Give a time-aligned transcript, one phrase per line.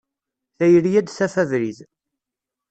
[0.57, 1.79] Tayri ad d-taf abrid.